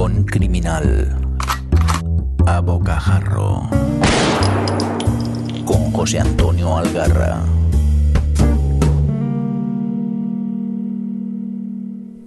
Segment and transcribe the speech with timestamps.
[0.00, 1.14] Rincón Criminal.
[2.46, 3.68] A Bocajarro.
[5.66, 7.42] Con José Antonio Algarra.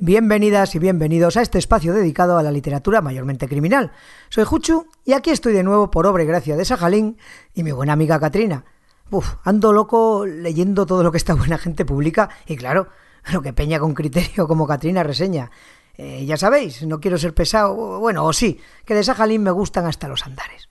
[0.02, 3.92] Bienvenidas y bienvenidos a este espacio dedicado a la literatura mayormente criminal.
[4.30, 7.18] Soy Juchu y aquí estoy de nuevo por obra y gracia de Sajalín
[7.56, 8.66] y mi buena amiga Katrina.
[9.10, 12.90] Uf, ando loco leyendo todo lo que esta buena gente publica y claro,
[13.32, 15.50] lo que peña con criterio como Katrina reseña.
[15.96, 19.86] Eh, ya sabéis, no quiero ser pesado, bueno, o sí, que de Sajalín me gustan
[19.86, 20.70] hasta los andares.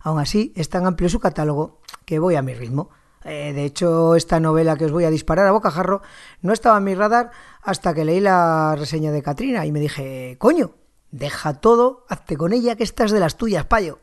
[0.00, 2.90] Aún así, es tan amplio su catálogo que voy a mi ritmo.
[3.24, 6.02] Eh, de hecho, esta novela que os voy a disparar a bocajarro
[6.42, 7.30] no estaba en mi radar
[7.62, 10.74] hasta que leí la reseña de Katrina y me dije, coño,
[11.10, 13.98] deja todo, hazte con ella que estás de las tuyas, payo.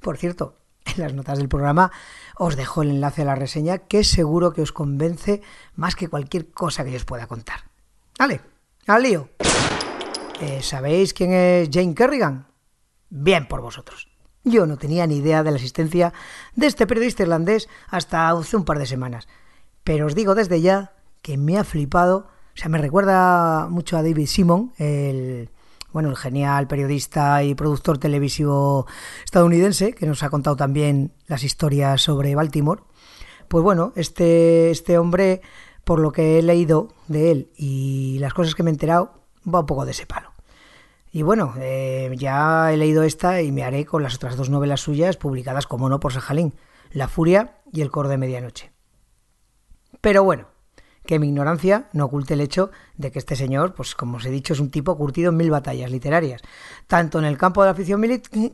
[0.00, 1.92] Por cierto, en las notas del programa
[2.36, 5.40] os dejo el enlace a la reseña que seguro que os convence
[5.74, 7.70] más que cualquier cosa que yo os pueda contar.
[8.18, 8.40] Vale,
[8.86, 9.30] al lío.
[10.40, 12.46] Eh, ¿Sabéis quién es Jane Kerrigan?
[13.10, 14.08] Bien por vosotros.
[14.44, 16.12] Yo no tenía ni idea de la existencia
[16.54, 19.26] de este periodista irlandés hasta hace un par de semanas.
[19.82, 22.28] Pero os digo desde ya que me ha flipado.
[22.54, 25.50] O sea, me recuerda mucho a David Simon, el,
[25.92, 28.86] bueno, el genial periodista y productor televisivo
[29.24, 32.82] estadounidense, que nos ha contado también las historias sobre Baltimore.
[33.48, 35.40] Pues bueno, este, este hombre,
[35.82, 39.60] por lo que he leído de él y las cosas que me he enterado, va
[39.60, 40.32] un poco de ese palo.
[41.10, 44.80] Y bueno, eh, ya he leído esta y me haré con las otras dos novelas
[44.80, 46.54] suyas publicadas, como no, por Sajalín,
[46.92, 48.72] La Furia y El Coro de Medianoche.
[50.00, 50.48] Pero bueno,
[51.06, 54.30] que mi ignorancia no oculte el hecho de que este señor, pues como os he
[54.30, 56.42] dicho, es un tipo curtido en mil batallas literarias,
[56.86, 58.02] tanto en el campo de la afición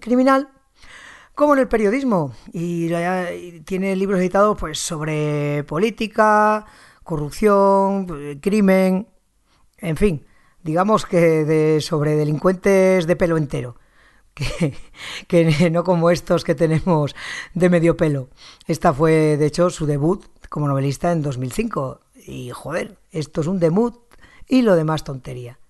[0.00, 0.48] criminal
[1.34, 2.32] como en el periodismo.
[2.52, 2.88] Y,
[3.64, 6.64] tiene libros editados pues sobre política,
[7.02, 9.08] corrupción, crimen,
[9.78, 10.24] en fin,
[10.64, 13.76] digamos que de, sobre delincuentes de pelo entero.
[14.34, 14.74] Que,
[15.28, 17.14] que, no como estos que tenemos
[17.54, 18.30] de medio pelo.
[18.66, 22.00] Esta fue, de hecho, su debut como novelista en 2005.
[22.26, 23.94] Y joder, esto es un debut
[24.48, 25.60] y lo demás tontería.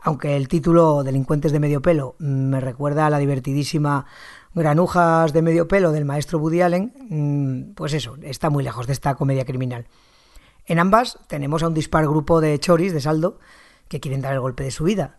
[0.00, 4.06] Aunque el título Delincuentes de medio pelo me recuerda a la divertidísima
[4.54, 8.94] Granujas de medio pelo del maestro Woody Allen, mm, pues eso, está muy lejos de
[8.94, 9.86] esta comedia criminal.
[10.66, 13.38] En ambas tenemos a un dispar grupo de choris de saldo
[13.88, 15.16] que quieren dar el golpe de su vida.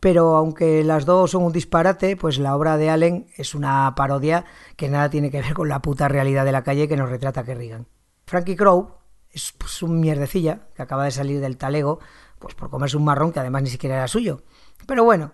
[0.00, 4.46] Pero aunque las dos son un disparate, pues la obra de Allen es una parodia
[4.76, 7.44] que nada tiene que ver con la puta realidad de la calle que nos retrata
[7.44, 7.86] Kerrigan.
[8.26, 8.94] Frankie Crow
[9.30, 12.00] es pues, un mierdecilla que acaba de salir del talego
[12.38, 14.42] pues por comerse un marrón que además ni siquiera era suyo.
[14.86, 15.32] Pero bueno,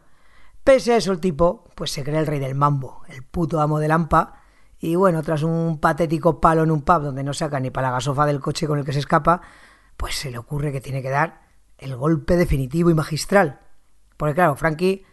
[0.64, 3.78] pese a eso el tipo pues se cree el rey del mambo, el puto amo
[3.78, 4.40] de Lampa,
[4.78, 7.94] y bueno, tras un patético palo en un pub donde no saca ni para la
[7.94, 9.40] gasofa del coche con el que se escapa,
[9.96, 11.45] pues se le ocurre que tiene que dar
[11.78, 13.60] el golpe definitivo y magistral.
[14.16, 15.04] Porque claro, Frankie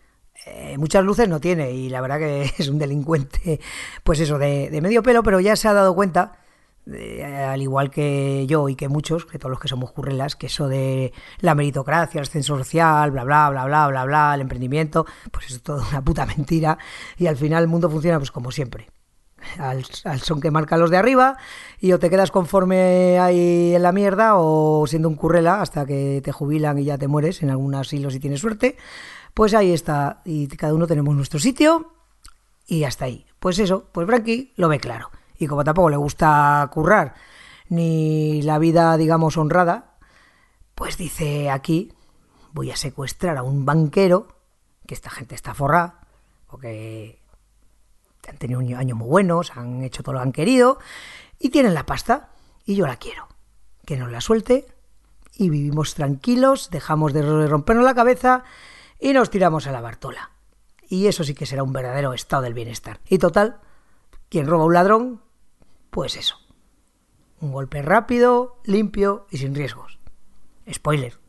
[0.45, 3.59] eh, muchas luces no tiene y la verdad que es un delincuente,
[4.03, 6.39] pues eso, de, medio pelo, pero ya se ha dado cuenta,
[6.85, 10.67] al igual que yo y que muchos, que todos los que somos currelas, que eso
[10.67, 15.51] de la meritocracia, el ascenso social, bla, bla, bla, bla, bla, bla, el emprendimiento, pues
[15.51, 16.77] es todo una puta mentira
[17.17, 18.89] y al final el mundo funciona pues como siempre
[19.57, 21.37] al, son que marcan los de arriba
[21.79, 26.21] y o te quedas conforme ahí en la mierda o siendo un currela hasta que
[26.23, 28.77] te jubilan y ya te mueres en algún asilo si tienes suerte.
[29.33, 31.93] Pues ahí está y cada uno tenemos nuestro sitio
[32.67, 33.25] y hasta ahí.
[33.39, 35.09] Pues eso, pues Frankie lo ve claro.
[35.37, 37.15] Y como tampoco le gusta currar
[37.69, 39.97] ni la vida, digamos, honrada,
[40.75, 41.93] pues dice aquí
[42.53, 44.27] voy a secuestrar a un banquero,
[44.87, 46.01] que esta gente está forrada,
[46.47, 47.22] porque
[48.29, 50.79] han tenido un año muy buenos, han hecho todo lo que han querido
[51.39, 52.29] y tienen la pasta
[52.65, 53.27] y yo la quiero.
[53.85, 54.65] Que nos la suelte
[55.35, 58.43] y vivimos tranquilos, dejamos de rompernos la cabeza
[58.99, 60.31] y nos tiramos a la Bartola.
[60.87, 62.99] Y eso sí que será un verdadero estado del bienestar.
[63.09, 63.59] Y total,
[64.29, 65.21] quien roba a un ladrón,
[65.89, 66.37] pues eso.
[67.39, 69.99] Un golpe rápido, limpio y sin riesgos.
[70.71, 71.19] Spoiler.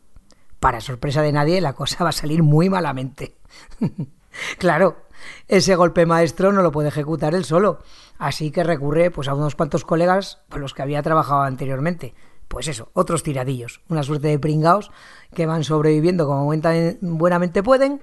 [0.60, 3.36] Para sorpresa de nadie, la cosa va a salir muy malamente.
[4.58, 5.03] claro,
[5.48, 7.80] ese golpe maestro no lo puede ejecutar él solo.
[8.18, 12.14] Así que recurre pues, a unos cuantos colegas con los que había trabajado anteriormente.
[12.48, 14.90] Pues eso, otros tiradillos, una suerte de pringaos
[15.34, 16.44] que van sobreviviendo como
[17.00, 18.02] buenamente pueden.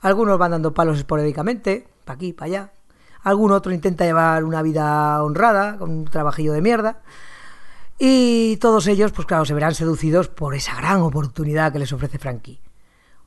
[0.00, 2.72] Algunos van dando palos esporádicamente, para aquí, para allá.
[3.22, 7.02] Algún otro intenta llevar una vida honrada, con un trabajillo de mierda.
[7.98, 12.18] Y todos ellos, pues claro, se verán seducidos por esa gran oportunidad que les ofrece
[12.18, 12.60] Frankie.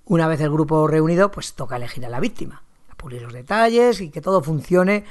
[0.06, 2.64] Una vez el grupo reunido, pues toca elegir a la víctima
[3.02, 5.06] pulir los detalles y que todo funcione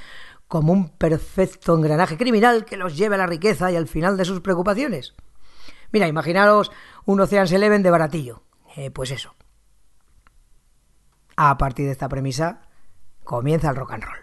[0.47, 4.25] como un perfecto engranaje criminal que los lleve a la riqueza y al final de
[4.25, 5.15] sus preocupaciones.
[5.93, 6.71] Mira, imaginaros
[7.05, 8.45] un Ocean's Eleven de baratillo.
[8.77, 9.35] Eh, pues eso.
[11.37, 12.63] A partir de esta premisa
[13.25, 14.19] comienza el rock and roll,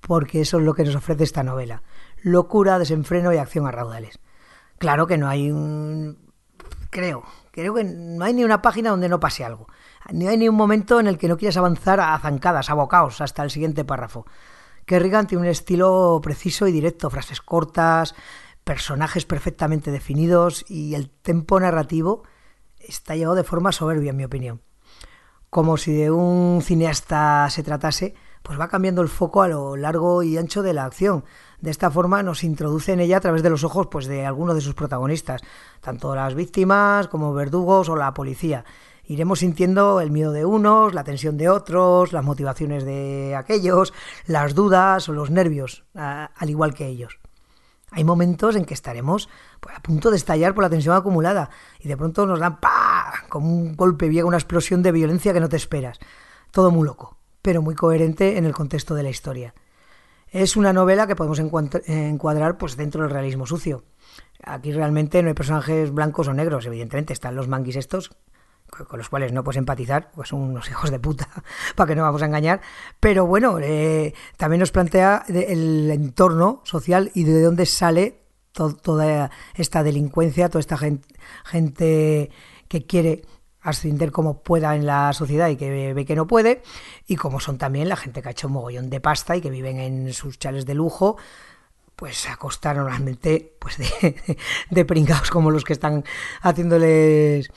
[0.00, 1.82] porque eso es lo que nos ofrece esta novela.
[2.22, 4.20] Locura, desenfreno y acción a raudales.
[4.78, 6.32] Claro que no hay un...
[6.90, 9.66] Creo, creo que no hay ni una página donde no pase algo.
[10.10, 13.20] Ni hay ni un momento en el que no quieras avanzar a zancadas, a bocaos,
[13.20, 14.26] hasta el siguiente párrafo.
[14.84, 18.14] Kerrigan tiene un estilo preciso y directo, frases cortas,
[18.64, 22.24] personajes perfectamente definidos y el tempo narrativo
[22.80, 24.60] está llevado de forma soberbia, en mi opinión.
[25.50, 30.22] Como si de un cineasta se tratase, pues va cambiando el foco a lo largo
[30.22, 31.24] y ancho de la acción.
[31.60, 34.54] De esta forma nos introduce en ella a través de los ojos pues, de algunos
[34.54, 35.42] de sus protagonistas,
[35.80, 38.64] tanto las víctimas como verdugos o la policía.
[39.04, 43.92] Iremos sintiendo el miedo de unos, la tensión de otros, las motivaciones de aquellos,
[44.26, 47.18] las dudas o los nervios, al igual que ellos.
[47.90, 49.28] Hay momentos en que estaremos
[49.60, 53.12] pues, a punto de estallar por la tensión acumulada y de pronto nos dan ¡pa!
[53.28, 55.98] como un golpe viejo, una explosión de violencia que no te esperas.
[56.50, 59.54] Todo muy loco, pero muy coherente en el contexto de la historia.
[60.30, 63.84] Es una novela que podemos encuadrar pues, dentro del realismo sucio.
[64.42, 68.10] Aquí realmente no hay personajes blancos o negros, evidentemente están los manguis estos,
[68.72, 71.28] con los cuales no puedes empatizar, pues son unos hijos de puta,
[71.76, 72.60] para que no vamos a engañar.
[73.00, 78.22] Pero bueno, eh, también nos plantea el entorno social y de dónde sale
[78.52, 82.30] toda esta delincuencia, toda esta gente,
[82.68, 83.22] que quiere
[83.60, 86.62] ascender como pueda en la sociedad y que ve que no puede,
[87.06, 89.50] y como son también la gente que ha hecho un mogollón de pasta y que
[89.50, 91.16] viven en sus chales de lujo,
[91.94, 94.16] pues a costa normalmente pues de,
[94.70, 96.04] de pringados como los que están
[96.40, 97.50] haciéndoles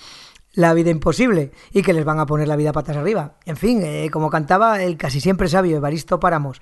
[0.55, 3.35] la vida imposible y que les van a poner la vida patas arriba.
[3.45, 6.61] En fin, eh, como cantaba el casi siempre sabio Evaristo Páramos,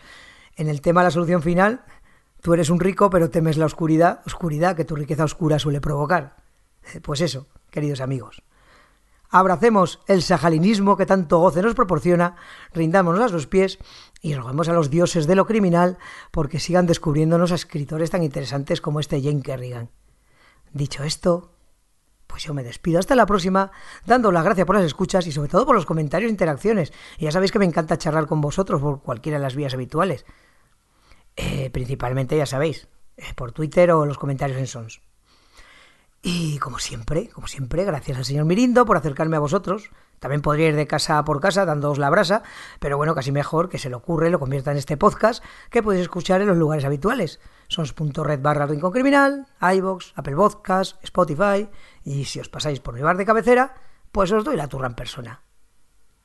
[0.56, 1.86] en el tema de la solución final,
[2.42, 6.36] tú eres un rico pero temes la oscuridad, oscuridad que tu riqueza oscura suele provocar.
[6.94, 8.44] Eh, pues eso, queridos amigos.
[9.30, 12.36] Abracemos el sajalinismo que tanto goce nos proporciona,
[12.72, 13.80] rindámonos a sus pies
[14.22, 15.98] y roguemos a los dioses de lo criminal
[16.30, 19.90] porque sigan descubriéndonos a escritores tan interesantes como este Jane Kerrigan.
[20.72, 21.53] Dicho esto,
[22.34, 22.98] pues yo me despido.
[22.98, 23.72] Hasta la próxima,
[24.08, 26.92] dando las gracias por las escuchas y sobre todo por los comentarios e interacciones.
[27.20, 30.26] Ya sabéis que me encanta charlar con vosotros por cualquiera de las vías habituales.
[31.36, 32.88] Eh, principalmente, ya sabéis,
[33.18, 35.02] eh, por Twitter o los comentarios en Sons.
[36.26, 39.92] Y como siempre, como siempre, gracias al señor Mirindo por acercarme a vosotros.
[40.20, 42.44] También podría ir de casa por casa dándoos la brasa,
[42.80, 46.04] pero bueno, casi mejor que se le ocurre, lo convierta en este podcast que podéis
[46.04, 47.42] escuchar en los lugares habituales.
[47.68, 51.68] Sons.red barra Rincón Criminal, iVox, Apple Podcast, Spotify
[52.06, 53.76] y si os pasáis por mi bar de cabecera,
[54.14, 55.42] pues os doy la turra en persona.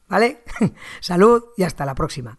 [0.06, 0.44] ¿Vale?
[1.00, 2.38] Salud y hasta la próxima.